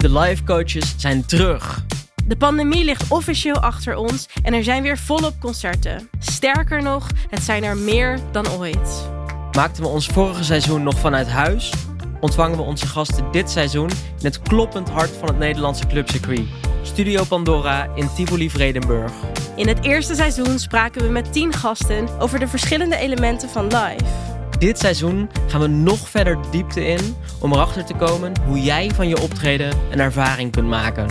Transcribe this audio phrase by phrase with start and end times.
[0.00, 1.84] De live coaches zijn terug.
[2.24, 6.08] De pandemie ligt officieel achter ons en er zijn weer volop concerten.
[6.18, 9.10] Sterker nog, het zijn er meer dan ooit.
[9.52, 11.72] Maakten we ons vorige seizoen nog vanuit huis?
[12.20, 16.48] Ontvangen we onze gasten dit seizoen in het kloppend hart van het Nederlandse clubcircuit.
[16.82, 19.12] Studio Pandora in Tivoli Vredenburg.
[19.56, 24.29] In het eerste seizoen spraken we met 10 gasten over de verschillende elementen van live.
[24.60, 29.08] Dit seizoen gaan we nog verder diepte in om erachter te komen hoe jij van
[29.08, 31.06] je optreden een ervaring kunt maken.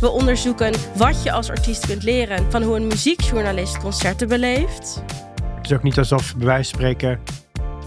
[0.00, 5.02] We onderzoeken wat je als artiest kunt leren van hoe een muziekjournalist concerten beleeft.
[5.56, 7.20] Het is ook niet alsof, bij wijze van spreken,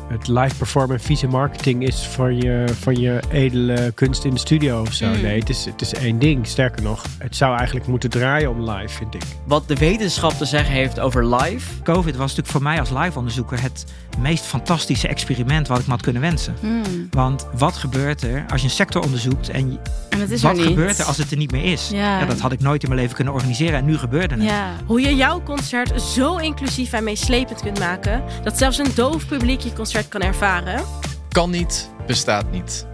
[0.08, 4.82] het live performen vieze marketing is van je, van je edele kunst in de studio
[4.82, 5.06] of zo.
[5.06, 5.22] Mm.
[5.22, 6.48] Nee, het is, het is één ding.
[6.48, 9.24] Sterker nog, het zou eigenlijk moeten draaien om live, vind ik.
[9.46, 11.82] Wat de wetenschap te zeggen heeft over live.
[11.84, 13.86] COVID was natuurlijk voor mij als live-onderzoeker het
[14.20, 16.56] meest fantastische experiment wat ik me had kunnen wensen.
[16.60, 17.08] Hmm.
[17.10, 19.80] Want wat gebeurt er als je een sector onderzoekt en
[20.10, 20.68] En het is wat er niet.
[20.68, 21.90] gebeurt er als het er niet meer is?
[21.90, 22.26] Ja.
[22.26, 24.44] dat had ik nooit in mijn leven kunnen organiseren en nu gebeurde het.
[24.44, 24.72] Ja.
[24.86, 29.60] Hoe je jouw concert zo inclusief en meeslepend kunt maken dat zelfs een doof publiek
[29.60, 30.84] je concert kan ervaren.
[31.30, 32.86] Kan niet, bestaat niet.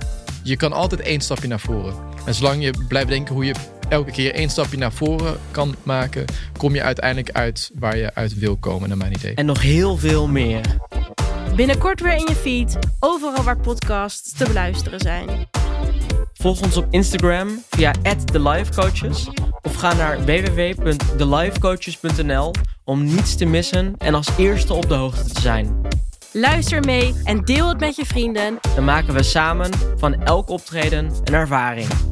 [0.44, 1.94] Je kan altijd één stapje naar voren.
[2.26, 3.54] En zolang je blijft denken hoe je
[3.90, 6.26] elke keer één stapje naar voren kan maken,
[6.58, 9.36] kom je uiteindelijk uit waar je uit wil komen, naar mijn idee.
[9.36, 10.62] En nog heel veel meer.
[11.56, 15.48] Binnenkort weer in je feed, overal waar podcasts te beluisteren zijn.
[16.34, 17.94] Volg ons op Instagram via
[18.26, 19.28] @thelifecoaches
[19.62, 22.54] of ga naar www.thelifecoaches.nl
[22.84, 25.89] om niets te missen en als eerste op de hoogte te zijn.
[26.32, 28.58] Luister mee en deel het met je vrienden.
[28.76, 32.09] Dan maken we samen van elk optreden een ervaring.